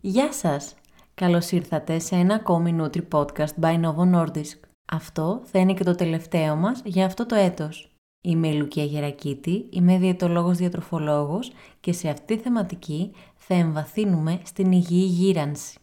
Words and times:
Γεια 0.00 0.32
σας! 0.32 0.74
Καλώς 1.14 1.50
ήρθατε 1.50 1.98
σε 1.98 2.14
ένα 2.14 2.34
ακόμη 2.34 2.76
Nutri 2.80 3.02
Podcast 3.12 3.60
by 3.60 3.80
Novo 3.80 4.14
Nordisk. 4.14 4.58
Αυτό 4.92 5.42
θα 5.44 5.58
είναι 5.58 5.74
και 5.74 5.84
το 5.84 5.94
τελευταίο 5.94 6.56
μας 6.56 6.82
για 6.84 7.06
αυτό 7.06 7.26
το 7.26 7.34
έτος. 7.34 7.94
Είμαι 8.20 8.48
η 8.48 8.52
Λουκία 8.52 8.84
Γερακίτη, 8.84 9.66
είμαι 9.70 9.98
διαιτολόγος 9.98 10.56
διατροφολόγος 10.56 11.52
και 11.80 11.92
σε 11.92 12.08
αυτή 12.08 12.36
τη 12.36 12.42
θεματική 12.42 13.12
θα 13.36 13.54
εμβαθύνουμε 13.54 14.40
στην 14.44 14.72
υγιή 14.72 15.06
γύρανση. 15.10 15.79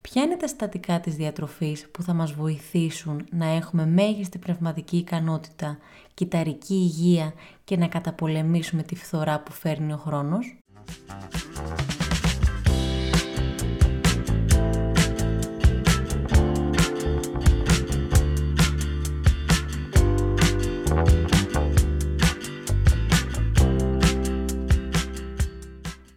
Ποια 0.00 0.22
είναι 0.22 0.36
τα 0.36 0.46
στατικά 0.46 1.00
της 1.00 1.14
διατροφής 1.14 1.88
που 1.90 2.02
θα 2.02 2.12
μας 2.12 2.32
βοηθήσουν 2.32 3.26
να 3.30 3.46
έχουμε 3.46 3.86
μέγιστη 3.86 4.38
πνευματική 4.38 4.96
ικανότητα, 4.96 5.78
κυταρική 6.14 6.74
υγεία 6.74 7.32
και 7.64 7.76
να 7.76 7.88
καταπολεμήσουμε 7.88 8.82
τη 8.82 8.94
φθορά 8.94 9.40
που 9.40 9.52
φέρνει 9.52 9.92
ο 9.92 9.96
χρόνος; 9.96 10.58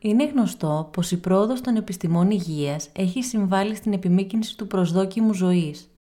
Είναι 0.04 0.28
γνωστό 0.28 0.90
πως 0.94 1.12
η 1.12 1.20
πρόοδος 1.20 1.62
των 1.62 1.76
επιστημών 1.76 2.32
υγείας 2.32 2.90
έχει 2.94 3.24
συμβάλει 3.24 3.76
στην 3.76 3.94
επιμήκυνση 3.94 4.58
του 4.58 4.68
προσδόκιμου 4.68 5.34
ζωής. 5.34 5.94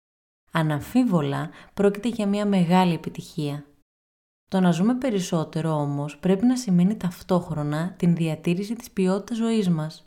Αναμφίβολα 0.52 1.50
πρόκειται 1.74 2.08
για 2.08 2.28
μια 2.28 2.46
μεγάλη 2.46 2.94
επιτυχία. 2.94 3.66
Το 4.48 4.60
να 4.60 4.72
ζούμε 4.72 4.96
περισσότερο 4.96 5.72
όμως 5.72 6.18
πρέπει 6.18 6.46
να 6.46 6.58
σημαίνει 6.58 6.98
ταυτόχρονα 6.98 7.94
την 7.98 8.16
διατήρηση 8.16 8.76
της 8.76 8.92
ποιότητας 8.92 9.38
ζωής 9.38 9.70
μας. 9.70 10.06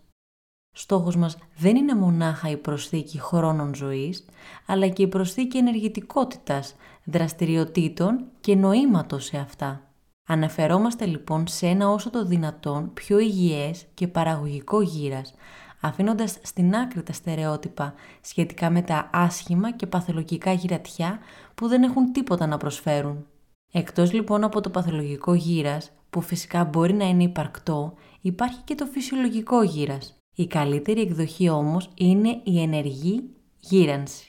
Στόχος 0.76 1.16
μας 1.16 1.38
δεν 1.56 1.76
είναι 1.76 1.94
μονάχα 1.94 2.50
η 2.50 2.56
προσθήκη 2.56 3.20
χρόνων 3.20 3.74
ζωής, 3.74 4.24
αλλά 4.66 4.88
και 4.88 5.02
η 5.02 5.08
προσθήκη 5.08 5.58
ενεργητικότητας, 5.58 6.74
δραστηριοτήτων 7.04 8.24
και 8.40 8.54
νοήματος 8.54 9.24
σε 9.24 9.36
αυτά. 9.38 9.93
Αναφερόμαστε 10.26 11.06
λοιπόν 11.06 11.46
σε 11.46 11.66
ένα 11.66 11.88
όσο 11.88 12.10
το 12.10 12.24
δυνατόν 12.24 12.92
πιο 12.94 13.18
υγιές 13.18 13.86
και 13.94 14.08
παραγωγικό 14.08 14.82
γύρας, 14.82 15.34
αφήνοντας 15.80 16.38
στην 16.42 16.74
άκρη 16.74 17.02
τα 17.02 17.12
στερεότυπα 17.12 17.94
σχετικά 18.20 18.70
με 18.70 18.82
τα 18.82 19.10
άσχημα 19.12 19.72
και 19.72 19.86
παθολογικά 19.86 20.52
γυρατιά 20.52 21.18
που 21.54 21.68
δεν 21.68 21.82
έχουν 21.82 22.12
τίποτα 22.12 22.46
να 22.46 22.56
προσφέρουν. 22.56 23.26
Εκτός 23.72 24.12
λοιπόν 24.12 24.44
από 24.44 24.60
το 24.60 24.70
παθολογικό 24.70 25.34
γύρας, 25.34 25.92
που 26.10 26.20
φυσικά 26.20 26.64
μπορεί 26.64 26.92
να 26.92 27.08
είναι 27.08 27.22
υπαρκτό, 27.22 27.94
υπάρχει 28.20 28.60
και 28.64 28.74
το 28.74 28.86
φυσιολογικό 28.86 29.62
γύρας. 29.62 30.16
Η 30.36 30.46
καλύτερη 30.46 31.00
εκδοχή 31.00 31.48
όμως 31.48 31.90
είναι 31.94 32.40
η 32.44 32.62
ενεργή 32.62 33.30
γύρανση. 33.60 34.26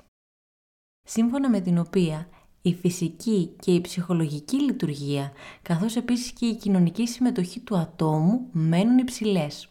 Σύμφωνα 1.07 1.49
με 1.49 1.59
την 1.59 1.77
οποία 1.77 2.27
η 2.65 2.73
φυσική 2.73 3.55
και 3.59 3.71
η 3.71 3.81
ψυχολογική 3.81 4.61
λειτουργία, 4.61 5.31
καθώς 5.61 5.95
επίσης 5.95 6.31
και 6.31 6.45
η 6.45 6.55
κοινωνική 6.55 7.07
συμμετοχή 7.07 7.59
του 7.59 7.77
ατόμου 7.77 8.47
μένουν 8.51 8.97
υψηλές. 8.97 9.69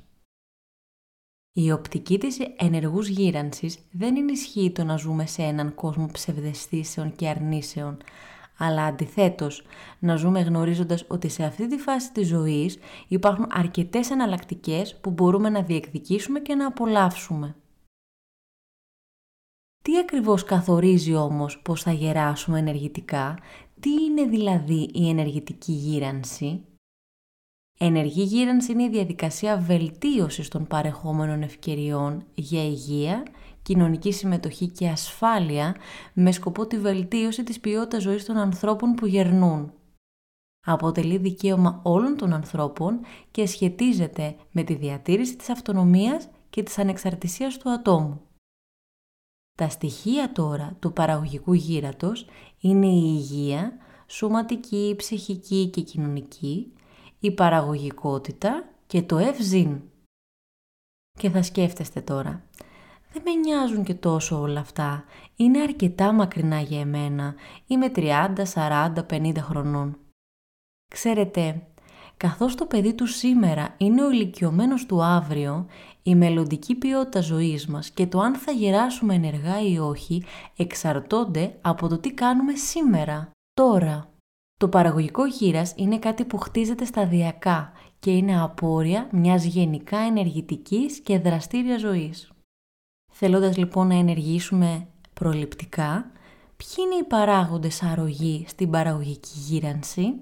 Η 1.52 1.72
οπτική 1.72 2.18
της 2.18 2.38
ενεργούς 2.56 3.08
γύρανσης 3.08 3.78
δεν 3.92 4.16
ενισχύει 4.16 4.70
το 4.70 4.84
να 4.84 4.96
ζούμε 4.96 5.26
σε 5.26 5.42
έναν 5.42 5.74
κόσμο 5.74 6.08
ψευδεστήσεων 6.12 7.14
και 7.16 7.28
αρνήσεων, 7.28 7.96
αλλά 8.58 8.84
αντιθέτως 8.84 9.66
να 9.98 10.16
ζούμε 10.16 10.40
γνωρίζοντας 10.40 11.04
ότι 11.08 11.28
σε 11.28 11.44
αυτή 11.44 11.66
τη 11.66 11.76
φάση 11.76 12.12
της 12.12 12.28
ζωής 12.28 12.78
υπάρχουν 13.08 13.46
αρκετές 13.50 14.10
εναλλακτικέ 14.10 14.82
που 15.00 15.10
μπορούμε 15.10 15.48
να 15.48 15.62
διεκδικήσουμε 15.62 16.40
και 16.40 16.54
να 16.54 16.66
απολαύσουμε. 16.66 17.56
Τι 19.84 19.98
ακριβώς 19.98 20.44
καθορίζει 20.44 21.14
όμως 21.14 21.62
πώς 21.62 21.82
θα 21.82 21.92
γεράσουμε 21.92 22.58
ενεργητικά, 22.58 23.38
τι 23.80 23.90
είναι 23.90 24.24
δηλαδή 24.24 24.90
η 24.92 25.08
ενεργητική 25.08 25.72
γύρανση; 25.72 26.64
Ενεργή 27.78 28.22
γύρανση 28.22 28.72
είναι 28.72 28.82
η 28.82 28.88
διαδικασία 28.88 29.56
βελτίωσης 29.56 30.48
των 30.48 30.66
παρεχόμενων 30.66 31.42
ευκαιριών 31.42 32.26
για 32.34 32.64
υγεία, 32.64 33.22
κοινωνική 33.62 34.12
συμμετοχή 34.12 34.68
και 34.68 34.88
ασφάλεια 34.88 35.76
με 36.14 36.32
σκοπό 36.32 36.66
τη 36.66 36.78
βελτίωση 36.78 37.44
της 37.44 37.60
ποιότητας 37.60 38.02
ζωής 38.02 38.24
των 38.24 38.36
ανθρώπων 38.36 38.92
που 38.94 39.06
γερνούν. 39.06 39.72
Αποτελεί 40.66 41.16
δικαίωμα 41.16 41.80
όλων 41.84 42.16
των 42.16 42.32
ανθρώπων 42.32 43.00
και 43.30 43.46
σχετίζεται 43.46 44.36
με 44.50 44.62
τη 44.62 44.74
διατήρηση 44.74 45.36
της 45.36 45.48
αυτονομίας 45.48 46.28
και 46.50 46.62
της 46.62 46.78
ανεξαρτησίας 46.78 47.56
του 47.58 47.70
ατόμου. 47.70 48.20
Τα 49.58 49.68
στοιχεία 49.68 50.32
τώρα 50.32 50.76
του 50.80 50.92
παραγωγικού 50.92 51.52
γύρατος 51.52 52.26
είναι 52.60 52.86
η 52.86 53.02
υγεία, 53.16 53.72
σωματική, 54.06 54.94
ψυχική 54.96 55.68
και 55.68 55.80
κοινωνική, 55.80 56.72
η 57.18 57.30
παραγωγικότητα 57.30 58.68
και 58.86 59.02
το 59.02 59.18
ευζήν. 59.18 59.80
Και 61.18 61.30
θα 61.30 61.42
σκέφτεστε 61.42 62.00
τώρα, 62.00 62.48
δεν 63.12 63.22
με 63.22 63.34
νοιάζουν 63.34 63.84
και 63.84 63.94
τόσο 63.94 64.40
όλα 64.40 64.60
αυτά, 64.60 65.04
είναι 65.36 65.60
αρκετά 65.60 66.12
μακρινά 66.12 66.60
για 66.60 66.80
εμένα, 66.80 67.34
είμαι 67.66 67.92
30, 67.94 68.32
40, 68.54 68.92
50 69.10 69.36
χρονών. 69.36 69.98
Ξέρετε, 70.90 71.66
καθώς 72.16 72.54
το 72.54 72.66
παιδί 72.66 72.94
του 72.94 73.06
σήμερα 73.06 73.74
είναι 73.76 74.04
ο 74.04 74.10
ηλικιωμένος 74.10 74.86
του 74.86 75.02
αύριο, 75.02 75.66
η 76.02 76.14
μελλοντική 76.14 76.74
ποιότητα 76.74 77.20
ζωής 77.20 77.66
μας 77.66 77.90
και 77.90 78.06
το 78.06 78.20
αν 78.20 78.34
θα 78.34 78.52
γεράσουμε 78.52 79.14
ενεργά 79.14 79.62
ή 79.62 79.78
όχι 79.78 80.24
εξαρτώνται 80.56 81.58
από 81.60 81.88
το 81.88 81.98
τι 81.98 82.12
κάνουμε 82.12 82.54
σήμερα, 82.54 83.30
τώρα. 83.52 84.08
Το 84.60 84.68
παραγωγικό 84.68 85.26
γύρας 85.26 85.72
είναι 85.76 85.98
κάτι 85.98 86.24
που 86.24 86.38
χτίζεται 86.38 86.84
σταδιακά 86.84 87.72
και 87.98 88.10
είναι 88.10 88.42
απόρρια 88.42 89.08
μιας 89.12 89.44
γενικά 89.44 89.98
ενεργητικής 89.98 91.00
και 91.00 91.18
δραστήρια 91.18 91.78
ζωής. 91.78 92.30
Θέλοντας 93.12 93.56
λοιπόν 93.56 93.86
να 93.86 93.94
ενεργήσουμε 93.94 94.86
προληπτικά, 95.14 96.10
ποιοι 96.56 96.84
είναι 96.86 96.94
οι 96.94 97.04
παράγοντες 97.04 97.82
αρρωγή 97.82 98.44
στην 98.48 98.70
παραγωγική 98.70 99.32
γύρανση, 99.34 100.14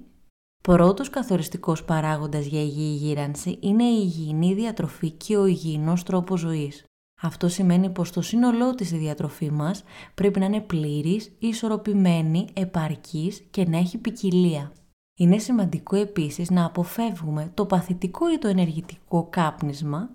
Πρώτος 0.62 1.10
καθοριστικός 1.10 1.84
παράγοντας 1.84 2.46
για 2.46 2.62
υγιή 2.62 2.96
γύρανση 3.00 3.58
είναι 3.60 3.84
η 3.84 4.00
υγιεινή 4.02 4.54
διατροφή 4.54 5.10
και 5.10 5.36
ο 5.36 5.46
υγιεινός 5.46 6.02
τρόπος 6.02 6.40
ζωής. 6.40 6.84
Αυτό 7.22 7.48
σημαίνει 7.48 7.90
πως 7.90 8.10
το 8.10 8.20
σύνολό 8.20 8.74
της 8.74 8.90
η 8.90 8.96
διατροφή 8.96 9.50
μας 9.50 9.84
πρέπει 10.14 10.38
να 10.38 10.44
είναι 10.44 10.60
πλήρης, 10.60 11.32
ισορροπημένη, 11.38 12.48
επαρκής 12.52 13.42
και 13.50 13.64
να 13.64 13.78
έχει 13.78 13.98
ποικιλία. 13.98 14.72
Είναι 15.18 15.38
σημαντικό 15.38 15.96
επίσης 15.96 16.50
να 16.50 16.64
αποφεύγουμε 16.64 17.50
το 17.54 17.66
παθητικό 17.66 18.32
ή 18.32 18.38
το 18.38 18.48
ενεργητικό 18.48 19.26
κάπνισμα, 19.30 20.10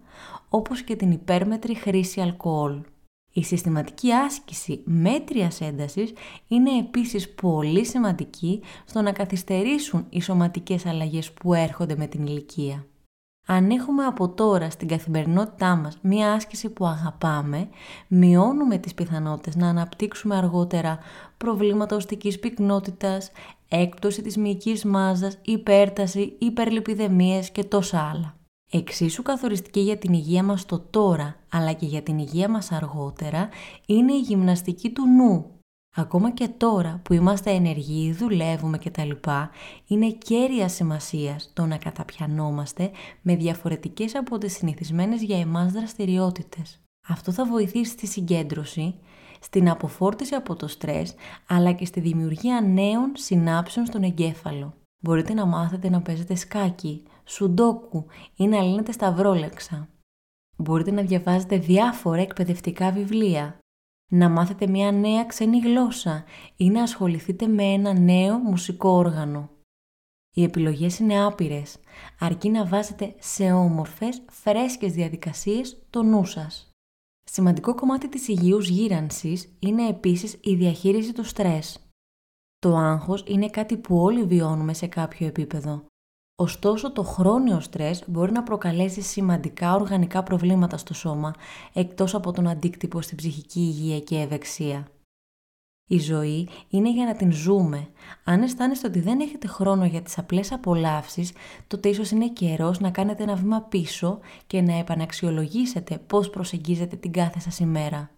όπως 0.49 0.81
και 0.81 0.95
την 0.95 1.11
υπέρμετρη 1.11 1.75
χρήση 1.75 2.21
αλκοόλ. 2.21 2.81
Η 3.37 3.43
συστηματική 3.43 4.11
άσκηση 4.13 4.81
μέτριας 4.85 5.61
έντασης 5.61 6.13
είναι 6.47 6.77
επίσης 6.77 7.33
πολύ 7.33 7.85
σημαντική 7.85 8.61
στο 8.85 9.01
να 9.01 9.11
καθυστερήσουν 9.11 10.05
οι 10.09 10.21
σωματικές 10.21 10.85
αλλαγές 10.85 11.31
που 11.31 11.53
έρχονται 11.53 11.95
με 11.95 12.07
την 12.07 12.25
ηλικία. 12.25 12.85
Αν 13.47 13.69
έχουμε 13.69 14.05
από 14.05 14.29
τώρα 14.29 14.69
στην 14.69 14.87
καθημερινότητά 14.87 15.75
μας 15.75 15.97
μία 16.01 16.33
άσκηση 16.33 16.69
που 16.69 16.85
αγαπάμε, 16.85 17.69
μειώνουμε 18.07 18.77
τις 18.77 18.93
πιθανότητες 18.93 19.55
να 19.55 19.67
αναπτύξουμε 19.69 20.35
αργότερα 20.35 20.99
προβλήματα 21.37 21.95
οστικής 21.95 22.39
πυκνότητας, 22.39 23.31
έκπτωση 23.69 24.21
της 24.21 24.37
μυϊκής 24.37 24.85
μάζας, 24.85 25.37
υπέρταση, 25.41 26.35
υπερλιπιδεμίες 26.39 27.51
και 27.51 27.63
τόσα 27.63 28.09
άλλα. 28.13 28.36
Εξίσου 28.71 29.23
καθοριστική 29.23 29.79
για 29.79 29.97
την 29.97 30.13
υγεία 30.13 30.43
μας 30.43 30.65
το 30.65 30.79
τώρα, 30.79 31.35
αλλά 31.51 31.73
και 31.73 31.85
για 31.85 32.01
την 32.01 32.17
υγεία 32.17 32.49
μας 32.49 32.71
αργότερα, 32.71 33.49
είναι 33.85 34.13
η 34.13 34.19
γυμναστική 34.19 34.89
του 34.89 35.07
νου. 35.07 35.51
Ακόμα 35.95 36.31
και 36.31 36.47
τώρα 36.47 37.01
που 37.03 37.13
είμαστε 37.13 37.51
ενεργοί, 37.51 38.11
δουλεύουμε 38.11 38.77
κτλ. 38.77 39.11
είναι 39.87 40.11
κέρια 40.11 40.67
σημασίας 40.67 41.51
το 41.53 41.65
να 41.65 41.77
καταπιανόμαστε 41.77 42.91
με 43.21 43.35
διαφορετικές 43.35 44.15
από 44.15 44.37
τις 44.37 44.53
συνηθισμένες 44.53 45.21
για 45.21 45.39
εμάς 45.39 45.71
δραστηριότητες. 45.71 46.81
Αυτό 47.07 47.31
θα 47.31 47.45
βοηθήσει 47.45 47.91
στη 47.91 48.07
συγκέντρωση, 48.07 48.95
στην 49.39 49.69
αποφόρτιση 49.69 50.35
από 50.35 50.55
το 50.55 50.67
στρες, 50.67 51.15
αλλά 51.47 51.71
και 51.71 51.85
στη 51.85 51.99
δημιουργία 51.99 52.61
νέων 52.61 53.11
συνάψεων 53.13 53.85
στον 53.85 54.03
εγκέφαλο. 54.03 54.73
Μπορείτε 54.99 55.33
να 55.33 55.45
μάθετε 55.45 55.89
να 55.89 56.01
παίζετε 56.01 56.35
σκάκι, 56.35 57.03
σουντόκου 57.25 58.05
ή 58.35 58.47
να 58.47 58.61
λύνετε 58.61 58.91
σταυρόλεξα. 58.91 59.89
Μπορείτε 60.57 60.91
να 60.91 61.01
διαβάζετε 61.01 61.57
διάφορα 61.57 62.21
εκπαιδευτικά 62.21 62.91
βιβλία. 62.91 63.59
να 64.11 64.29
μάθετε 64.29 64.67
μια 64.67 64.91
νέα 64.91 65.25
ξένη 65.25 65.59
γλώσσα 65.59 66.23
ή 66.55 66.69
να 66.69 66.81
ασχοληθείτε 66.81 67.47
με 67.47 67.63
ένα 67.63 67.99
νέο 67.99 68.37
μουσικό 68.37 68.89
όργανο. 68.89 69.49
Οι 70.33 70.43
επιλογές 70.43 70.99
είναι 70.99 71.23
άπειρες, 71.25 71.79
αρκεί 72.19 72.49
να 72.49 72.65
βάζετε 72.65 73.15
σε 73.19 73.51
όμορφες, 73.51 74.21
φρέσκες 74.29 74.93
διαδικασίες 74.93 75.77
το 75.89 76.03
νου 76.03 76.25
σας. 76.25 76.71
Σημαντικό 77.23 77.75
κομμάτι 77.75 78.09
της 78.09 78.27
υγιούς 78.27 78.69
γύρανσης 78.69 79.55
είναι 79.59 79.87
επίσης 79.87 80.37
η 80.41 80.55
διαχείριση 80.55 81.13
του 81.13 81.23
στρες. 81.23 81.86
Το 82.67 82.75
άγχος 82.75 83.23
είναι 83.27 83.49
κάτι 83.49 83.77
που 83.77 83.97
όλοι 83.97 84.23
βιώνουμε 84.23 84.73
σε 84.73 84.87
κάποιο 84.87 85.27
επίπεδο. 85.27 85.85
Ωστόσο, 86.35 86.91
το 86.91 87.03
χρόνιο 87.03 87.59
στρες 87.59 88.03
μπορεί 88.07 88.31
να 88.31 88.43
προκαλέσει 88.43 89.01
σημαντικά 89.01 89.75
οργανικά 89.75 90.23
προβλήματα 90.23 90.77
στο 90.77 90.93
σώμα, 90.93 91.33
εκτός 91.73 92.15
από 92.15 92.31
τον 92.31 92.47
αντίκτυπο 92.47 93.01
στην 93.01 93.17
ψυχική 93.17 93.59
υγεία 93.59 93.99
και 93.99 94.19
ευεξία. 94.19 94.87
Η 95.89 95.99
ζωή 95.99 96.49
είναι 96.69 96.91
για 96.91 97.05
να 97.05 97.15
την 97.15 97.31
ζούμε. 97.31 97.87
Αν 98.23 98.41
αισθάνεστε 98.41 98.87
ότι 98.87 98.99
δεν 98.99 99.19
έχετε 99.19 99.47
χρόνο 99.47 99.85
για 99.85 100.01
τις 100.01 100.17
απλές 100.17 100.51
απολαύσεις, 100.51 101.31
τότε 101.67 101.89
ίσως 101.89 102.11
είναι 102.11 102.29
καιρός 102.29 102.79
να 102.79 102.91
κάνετε 102.91 103.23
ένα 103.23 103.35
βήμα 103.35 103.61
πίσω 103.61 104.19
και 104.47 104.61
να 104.61 104.73
επαναξιολογήσετε 104.73 105.97
πώς 106.07 106.29
προσεγγίζετε 106.29 106.95
την 106.95 107.11
κάθε 107.11 107.39
σας 107.39 107.59
ημέρα. 107.59 108.16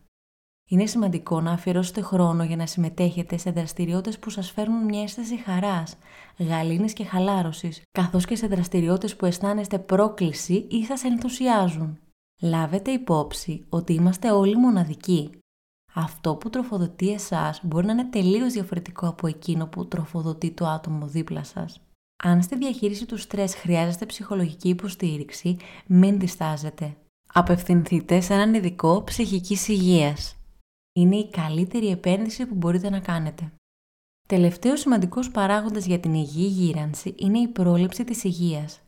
Είναι 0.71 0.85
σημαντικό 0.85 1.41
να 1.41 1.51
αφιερώσετε 1.51 2.01
χρόνο 2.01 2.43
για 2.43 2.55
να 2.55 2.65
συμμετέχετε 2.65 3.37
σε 3.37 3.51
δραστηριότητες 3.51 4.19
που 4.19 4.29
σας 4.29 4.51
φέρνουν 4.51 4.83
μια 4.83 5.01
αίσθηση 5.01 5.37
χαράς, 5.37 5.97
γαλήνης 6.37 6.93
και 6.93 7.03
χαλάρωσης, 7.03 7.81
καθώς 7.91 8.25
και 8.25 8.35
σε 8.35 8.47
δραστηριότητες 8.47 9.15
που 9.15 9.25
αισθάνεστε 9.25 9.79
πρόκληση 9.79 10.67
ή 10.69 10.83
σας 10.85 11.03
ενθουσιάζουν. 11.03 11.99
Λάβετε 12.41 12.91
υπόψη 12.91 13.65
ότι 13.69 13.93
είμαστε 13.93 14.31
όλοι 14.31 14.57
μοναδικοί. 14.57 15.29
Αυτό 15.93 16.35
που 16.35 16.49
τροφοδοτεί 16.49 17.11
εσάς 17.11 17.59
μπορεί 17.63 17.85
να 17.85 17.91
είναι 17.91 18.05
τελείως 18.05 18.53
διαφορετικό 18.53 19.07
από 19.07 19.27
εκείνο 19.27 19.67
που 19.67 19.87
τροφοδοτεί 19.87 20.51
το 20.51 20.67
άτομο 20.67 21.07
δίπλα 21.07 21.43
σας. 21.43 21.81
Αν 22.23 22.41
στη 22.41 22.55
διαχείριση 22.55 23.05
του 23.05 23.17
στρες 23.17 23.55
χρειάζεστε 23.55 24.05
ψυχολογική 24.05 24.69
υποστήριξη, 24.69 25.57
μην 25.87 26.19
διστάζετε. 26.19 26.97
Απευθυνθείτε 27.33 28.19
σε 28.21 28.33
έναν 28.33 28.53
ειδικό 28.53 29.03
ψυχικής 29.03 29.67
υγείας 29.67 30.38
είναι 30.99 31.15
η 31.15 31.29
καλύτερη 31.29 31.87
επένδυση 31.87 32.45
που 32.45 32.55
μπορείτε 32.55 32.89
να 32.89 32.99
κάνετε. 32.99 33.51
Τελευταίος 34.27 34.79
σημαντικός 34.79 35.31
παράγοντας 35.31 35.85
για 35.85 35.99
την 35.99 36.13
υγιή 36.13 36.47
γύρανση 36.51 37.13
είναι 37.17 37.39
η 37.39 37.47
πρόληψη 37.47 38.03
της 38.03 38.23
υγείας. 38.23 38.81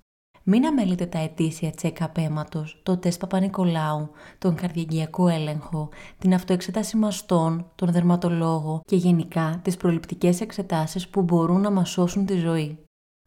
Μην 0.43 0.65
αμελείτε 0.65 1.05
τα 1.05 1.19
ετήσια 1.19 1.73
check-up 1.81 2.17
αίματος, 2.17 2.79
το 2.83 2.97
τεστ 2.97 3.19
Παπα-Νικολάου, 3.19 4.09
τον 4.37 4.55
καρδιαγγειακό 4.55 5.27
έλεγχο, 5.27 5.89
την 6.17 6.33
αυτοεξέταση 6.33 6.97
μαστών, 6.97 7.71
τον 7.75 7.91
δερματολόγο 7.91 8.81
και 8.85 8.95
γενικά 8.95 9.59
τις 9.63 9.77
προληπτικές 9.77 10.41
εξετάσεις 10.41 11.07
που 11.07 11.21
μπορούν 11.21 11.61
να 11.61 11.71
μας 11.71 11.89
σώσουν 11.89 12.25
τη 12.25 12.37
ζωή. 12.37 12.77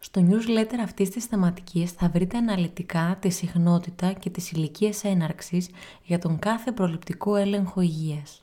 Στο 0.02 0.26
newsletter 0.28 0.78
αυτής 0.82 1.10
της 1.10 1.25
θεματικής 1.25 1.90
θα 1.90 2.08
βρείτε 2.08 2.36
αναλυτικά 2.36 3.16
τη 3.20 3.31
συχνότητα 3.31 4.12
και 4.12 4.31
τις 4.31 4.50
ηλικίες 4.50 5.04
έναρξης 5.04 5.70
για 6.02 6.19
τον 6.19 6.38
κάθε 6.38 6.72
προληπτικό 6.72 7.36
έλεγχο 7.36 7.81
υγείας. 7.81 8.42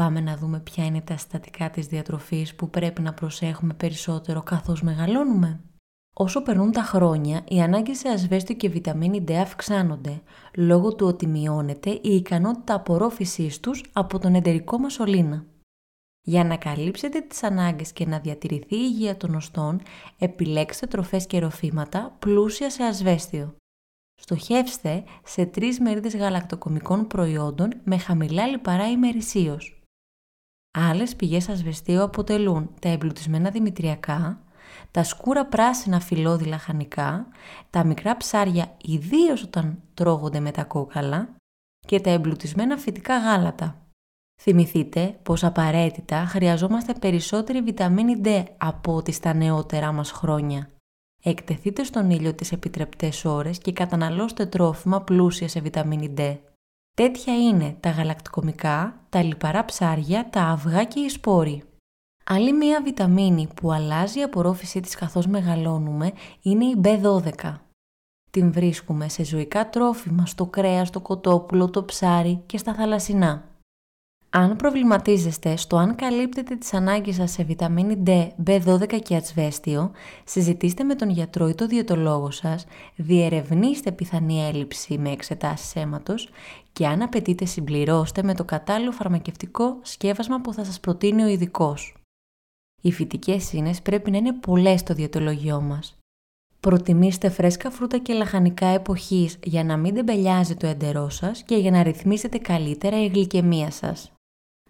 Πάμε 0.00 0.20
να 0.20 0.36
δούμε 0.36 0.60
ποια 0.60 0.84
είναι 0.84 1.00
τα 1.00 1.16
συστατικά 1.16 1.70
της 1.70 1.86
διατροφής 1.86 2.54
που 2.54 2.70
πρέπει 2.70 3.02
να 3.02 3.14
προσέχουμε 3.14 3.74
περισσότερο 3.74 4.42
καθώς 4.42 4.82
μεγαλώνουμε. 4.82 5.60
Όσο 6.14 6.42
περνούν 6.42 6.72
τα 6.72 6.82
χρόνια, 6.82 7.44
οι 7.48 7.60
ανάγκες 7.60 7.98
σε 7.98 8.08
ασβέστιο 8.08 8.54
και 8.54 8.68
βιταμίνη 8.68 9.24
D 9.28 9.32
αυξάνονται, 9.32 10.22
λόγω 10.56 10.94
του 10.94 11.06
ότι 11.06 11.26
μειώνεται 11.26 11.90
η 11.90 12.00
ικανότητα 12.14 12.74
απορρόφησής 12.74 13.60
τους 13.60 13.84
από 13.92 14.18
τον 14.18 14.34
εντερικό 14.34 14.78
μας 14.78 14.92
σωλήνα. 14.92 15.46
Για 16.22 16.44
να 16.44 16.56
καλύψετε 16.56 17.20
τις 17.20 17.42
ανάγκες 17.42 17.92
και 17.92 18.06
να 18.06 18.18
διατηρηθεί 18.18 18.76
η 18.76 18.90
υγεία 18.92 19.16
των 19.16 19.34
οστών, 19.34 19.80
επιλέξτε 20.18 20.86
τροφές 20.86 21.26
και 21.26 21.38
ροφήματα 21.38 22.16
πλούσια 22.18 22.70
σε 22.70 22.82
ασβέστιο. 22.82 23.54
Στοχεύστε 24.14 25.04
σε 25.24 25.46
τρεις 25.46 25.80
μερίδες 25.80 26.16
γαλακτοκομικών 26.16 27.06
προϊόντων 27.06 27.72
με 27.84 27.98
χαμηλά 27.98 28.46
λιπαρά 28.46 28.90
ημερησίως. 28.90 29.74
Άλλες 30.78 31.16
πηγές 31.16 31.48
ασβεστίου 31.48 32.02
αποτελούν 32.02 32.70
τα 32.80 32.88
εμπλουτισμένα 32.88 33.50
δημητριακά, 33.50 34.42
τα 34.90 35.02
σκούρα 35.02 35.46
πράσινα 35.46 36.00
φυλλώδη 36.00 36.44
λαχανικά, 36.44 37.26
τα 37.70 37.84
μικρά 37.84 38.16
ψάρια 38.16 38.76
ιδίως 38.82 39.42
όταν 39.42 39.82
τρώγονται 39.94 40.40
με 40.40 40.50
τα 40.50 40.64
κόκαλα 40.64 41.28
και 41.86 42.00
τα 42.00 42.10
εμπλουτισμένα 42.10 42.76
φυτικά 42.76 43.18
γάλατα. 43.18 43.84
Θυμηθείτε 44.42 45.18
πως 45.22 45.44
απαραίτητα 45.44 46.24
χρειαζόμαστε 46.24 46.92
περισσότερη 46.92 47.62
βιταμίνη 47.62 48.20
D 48.24 48.44
από 48.56 48.94
ό,τι 48.94 49.12
στα 49.12 49.34
νεότερά 49.34 49.92
μας 49.92 50.10
χρόνια. 50.10 50.70
Εκτεθείτε 51.22 51.84
στον 51.84 52.10
ήλιο 52.10 52.34
τις 52.34 52.52
επιτρεπτές 52.52 53.24
ώρες 53.24 53.58
και 53.58 53.72
καταναλώστε 53.72 54.46
τρόφιμα 54.46 55.02
πλούσια 55.02 55.48
σε 55.48 55.60
βιταμίνη 55.60 56.14
D. 56.16 56.36
Τέτοια 57.00 57.36
είναι 57.36 57.76
τα 57.80 57.90
γαλακτοκομικά, 57.90 59.00
τα 59.08 59.22
λιπαρά 59.22 59.64
ψάρια, 59.64 60.28
τα 60.30 60.42
αυγά 60.42 60.84
και 60.84 61.00
οι 61.00 61.08
σπόροι. 61.08 61.62
Άλλη 62.24 62.52
μία 62.52 62.82
βιταμίνη 62.82 63.48
που 63.54 63.72
αλλάζει 63.72 64.18
η 64.18 64.22
απορρόφησή 64.22 64.80
της 64.80 64.94
καθώς 64.94 65.26
μεγαλώνουμε 65.26 66.12
είναι 66.42 66.64
η 66.64 66.80
B12. 66.84 67.56
Την 68.30 68.52
βρίσκουμε 68.52 69.08
σε 69.08 69.24
ζωικά 69.24 69.68
τρόφιμα, 69.68 70.26
στο 70.26 70.46
κρέας, 70.46 70.90
το 70.90 71.00
κοτόπουλο, 71.00 71.70
το 71.70 71.84
ψάρι 71.84 72.42
και 72.46 72.58
στα 72.58 72.74
θαλασσινά. 72.74 73.49
Αν 74.32 74.56
προβληματίζεστε 74.56 75.56
στο 75.56 75.76
αν 75.76 75.94
καλύπτετε 75.94 76.56
τις 76.56 76.74
ανάγκες 76.74 77.14
σας 77.14 77.30
σε 77.30 77.42
βιταμίνη 77.42 78.02
D, 78.06 78.28
B12 78.46 79.00
και 79.02 79.16
ατσβέστιο, 79.16 79.90
συζητήστε 80.24 80.84
με 80.84 80.94
τον 80.94 81.10
γιατρό 81.10 81.48
ή 81.48 81.54
τον 81.54 81.68
διαιτολόγο 81.68 82.30
σας, 82.30 82.66
διερευνήστε 82.96 83.92
πιθανή 83.92 84.44
έλλειψη 84.44 84.98
με 84.98 85.10
εξετάσεις 85.10 85.76
αίματος 85.76 86.28
και 86.72 86.86
αν 86.86 87.02
απαιτείτε 87.02 87.44
συμπληρώστε 87.44 88.22
με 88.22 88.34
το 88.34 88.44
κατάλληλο 88.44 88.92
φαρμακευτικό 88.92 89.78
σκεύασμα 89.82 90.40
που 90.40 90.52
θα 90.52 90.64
σας 90.64 90.80
προτείνει 90.80 91.22
ο 91.22 91.26
ειδικός. 91.26 91.94
Οι 92.82 92.92
φυτικές 92.92 93.52
ίνες 93.52 93.82
πρέπει 93.82 94.10
να 94.10 94.16
είναι 94.16 94.32
πολλές 94.32 94.80
στο 94.80 94.94
διαιτολογιό 94.94 95.60
μας. 95.60 95.98
Προτιμήστε 96.60 97.28
φρέσκα 97.28 97.70
φρούτα 97.70 97.98
και 97.98 98.12
λαχανικά 98.12 98.66
εποχής 98.66 99.38
για 99.42 99.64
να 99.64 99.76
μην 99.76 99.94
τεμπελιάζει 99.94 100.54
το 100.54 100.66
εντερό 100.66 101.08
σας 101.08 101.42
και 101.42 101.56
για 101.56 101.70
να 101.70 101.82
ρυθμίσετε 101.82 102.38
καλύτερα 102.38 103.02
η 103.02 103.06
γλυκαιμία 103.06 103.70
σας. 103.70 104.12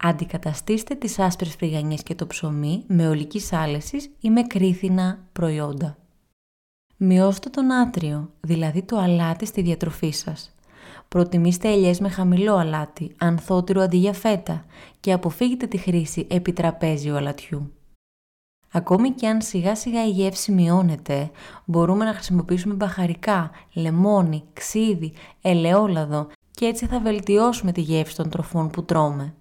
Αντικαταστήστε 0.02 0.94
τις 0.94 1.18
άσπρες 1.18 1.54
φρυγανιές 1.54 2.02
και 2.02 2.14
το 2.14 2.26
ψωμί 2.26 2.84
με 2.86 3.08
ολικής 3.08 3.52
άλεσης 3.52 4.10
ή 4.20 4.30
με 4.30 4.42
κρίθινα 4.42 5.18
προϊόντα. 5.32 5.96
Μειώστε 6.96 7.48
το 7.48 7.62
νάτριο, 7.62 8.30
δηλαδή 8.40 8.82
το 8.82 8.98
αλάτι 8.98 9.46
στη 9.46 9.62
διατροφή 9.62 10.10
σας. 10.10 10.54
Προτιμήστε 11.08 11.68
ελιές 11.68 12.00
με 12.00 12.08
χαμηλό 12.08 12.56
αλάτι, 12.56 13.14
ανθότυρο 13.18 13.80
αντί 13.80 13.96
για 13.96 14.12
φέτα 14.12 14.64
και 15.00 15.12
αποφύγετε 15.12 15.66
τη 15.66 15.76
χρήση 15.76 16.26
επιτραπέζιου 16.30 17.16
αλατιού. 17.16 17.72
Ακόμη 18.72 19.10
και 19.10 19.28
αν 19.28 19.42
σιγά 19.42 19.74
σιγά 19.74 20.06
η 20.06 20.10
γεύση 20.10 20.52
μειώνεται, 20.52 21.30
μπορούμε 21.64 22.04
να 22.04 22.14
χρησιμοποιήσουμε 22.14 22.74
μπαχαρικά, 22.74 23.50
λεμόνι, 23.72 24.44
ξύδι, 24.52 25.12
ελαιόλαδο 25.40 26.28
και 26.50 26.66
έτσι 26.66 26.86
θα 26.86 27.00
βελτιώσουμε 27.00 27.72
τη 27.72 27.80
γεύση 27.80 28.16
των 28.16 28.30
τροφών 28.30 28.70
που 28.70 28.84
τρώμε. 28.84 29.34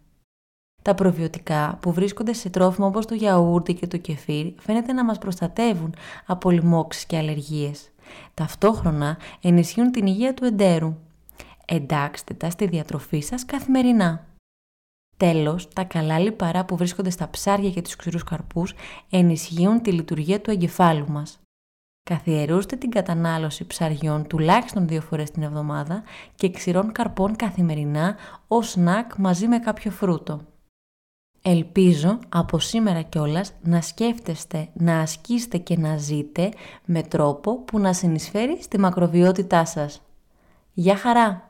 Τα 0.82 0.96
προβιωτικά 0.96 1.78
που 1.82 1.94
βρίσκονται 1.94 2.34
σε 2.34 2.50
τρόφιμα 2.50 2.88
όπως 2.88 3.06
το 3.06 3.14
γιαούρτι 3.14 3.74
και 3.74 3.88
το 3.88 3.98
κεφίρ 3.98 4.54
φαίνεται 4.60 4.94
να 4.94 5.06
μας 5.06 5.18
προστατεύουν 5.18 5.96
από 6.26 6.50
λοιμώξεις 6.50 7.06
και 7.06 7.18
αλλεργίες. 7.18 7.90
Ταυτόχρονα 8.34 9.18
ενισχύουν 9.42 9.92
την 9.92 10.06
υγεία 10.06 10.34
του 10.34 10.46
εντέρου. 10.46 10.96
Εντάξτε 11.66 12.34
τα 12.34 12.50
στη 12.50 12.68
διατροφή 12.68 13.20
σας 13.20 13.46
καθημερινά. 13.46 14.28
Τέλος, 15.18 15.68
τα 15.74 15.84
καλά 15.84 16.20
λιπαρά 16.20 16.66
που 16.66 16.76
βρίσκονται 16.78 17.10
στα 17.10 17.30
ψάρια 17.30 17.70
και 17.70 17.82
τους 17.82 17.96
ξηρούς 17.96 18.24
καρπούς 18.24 18.74
ενισχύουν 19.10 19.82
τη 19.82 19.92
λειτουργία 19.92 20.42
του 20.42 20.52
εγκεφάλου 20.52 21.10
μας. 21.10 21.40
Καθιερούστε 22.04 22.76
την 22.76 22.90
κατανάλωση 22.90 23.68
ψαριών 23.68 24.28
τουλάχιστον 24.28 24.88
δύο 24.88 25.02
φορές 25.02 25.32
την 25.32 25.44
εβδομάδα 25.44 26.04
και 26.36 26.52
ξηρών 26.52 26.92
καρπών 26.92 27.36
καθημερινά 27.36 28.16
ως 28.48 28.70
σνακ 28.70 29.16
μαζί 29.16 29.48
με 29.48 29.60
κάποιο 29.60 29.92
φρούτο. 29.92 30.42
Ελπίζω 31.42 32.20
από 32.30 32.60
σήμερα 32.60 33.02
κιόλας 33.02 33.54
να 33.62 33.82
σκέφτεστε, 33.82 34.70
να 34.74 35.00
ασκήσετε 35.00 35.58
και 35.58 35.78
να 35.78 35.98
ζείτε 35.98 36.50
με 36.86 37.04
τρόπο 37.04 37.58
που 37.60 37.80
να 37.80 37.94
συνεισφέρει 37.94 38.58
στη 38.62 38.80
μακροβιότητά 38.80 39.66
σας. 39.66 40.02
Γεια 40.74 40.96
χαρά! 40.96 41.50